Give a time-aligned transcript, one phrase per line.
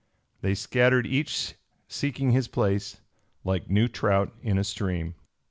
[0.41, 1.53] They scattered, each
[1.87, 3.01] seeking his place,
[3.43, 5.13] like new trout in a stream.